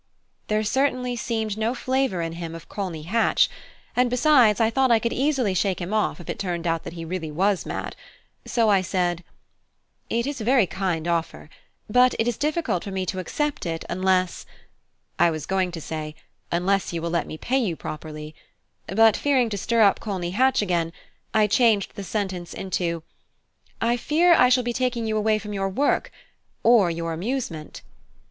[0.47, 3.51] There certainly seemed no flavour in him of Colney Hatch;
[3.95, 6.93] and besides I thought I could easily shake him off if it turned out that
[6.93, 7.95] he really was mad;
[8.43, 9.23] so I said:
[10.09, 11.51] "It is a very kind offer,
[11.87, 14.47] but it is difficult for me to accept it, unless"
[15.19, 16.15] I was going to say,
[16.51, 18.33] Unless you will let me pay you properly;
[18.87, 20.93] but fearing to stir up Colney Hatch again,
[21.31, 23.03] I changed the sentence into,
[23.79, 26.11] "I fear I shall be taking you away from your work
[26.63, 27.83] or your amusement."